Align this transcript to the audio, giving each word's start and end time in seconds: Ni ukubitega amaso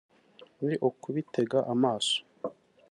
Ni 0.67 0.75
ukubitega 0.87 1.57
amaso 1.73 2.17